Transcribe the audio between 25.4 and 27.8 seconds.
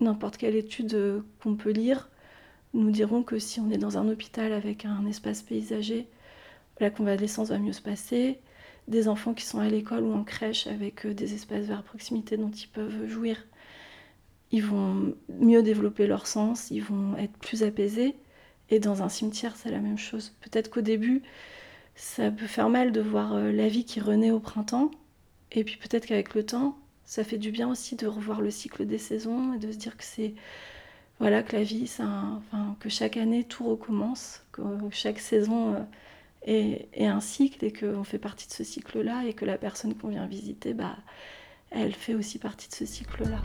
Et puis peut-être qu'avec le temps, ça fait du bien